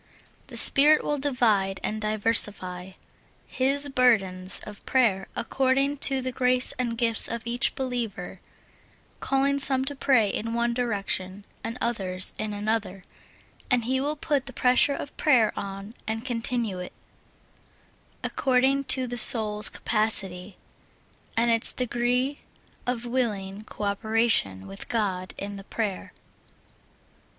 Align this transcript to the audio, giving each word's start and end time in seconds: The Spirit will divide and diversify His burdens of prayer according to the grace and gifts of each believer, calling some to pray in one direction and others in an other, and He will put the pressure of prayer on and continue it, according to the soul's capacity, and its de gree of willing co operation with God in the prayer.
The 0.47 0.57
Spirit 0.57 1.03
will 1.03 1.19
divide 1.19 1.79
and 1.83 2.01
diversify 2.01 2.93
His 3.45 3.87
burdens 3.87 4.59
of 4.65 4.83
prayer 4.83 5.27
according 5.35 5.97
to 5.97 6.21
the 6.21 6.31
grace 6.31 6.71
and 6.79 6.97
gifts 6.97 7.27
of 7.27 7.45
each 7.45 7.75
believer, 7.75 8.39
calling 9.19 9.59
some 9.59 9.85
to 9.85 9.95
pray 9.95 10.27
in 10.27 10.55
one 10.55 10.73
direction 10.73 11.43
and 11.63 11.77
others 11.79 12.33
in 12.39 12.51
an 12.51 12.67
other, 12.67 13.03
and 13.69 13.83
He 13.83 14.01
will 14.01 14.15
put 14.15 14.47
the 14.47 14.53
pressure 14.53 14.95
of 14.95 15.15
prayer 15.17 15.53
on 15.55 15.93
and 16.07 16.25
continue 16.25 16.79
it, 16.79 16.93
according 18.23 18.85
to 18.85 19.05
the 19.05 19.19
soul's 19.19 19.69
capacity, 19.69 20.57
and 21.37 21.51
its 21.51 21.71
de 21.71 21.85
gree 21.85 22.39
of 22.87 23.05
willing 23.05 23.65
co 23.65 23.83
operation 23.83 24.65
with 24.65 24.89
God 24.89 25.35
in 25.37 25.57
the 25.57 25.63
prayer. 25.63 26.11